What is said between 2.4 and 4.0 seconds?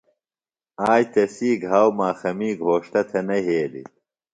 گھوݜٹہ تھےۡ نہ یھیلیۡ۔